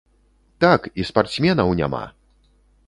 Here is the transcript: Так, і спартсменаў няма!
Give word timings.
Так, 0.65 0.89
і 1.03 1.05
спартсменаў 1.11 1.69
няма! 1.83 2.05